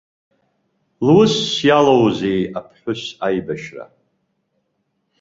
[1.05, 1.35] Лусс
[1.69, 3.85] иалоузеи аԥҳәыс аибашьра?!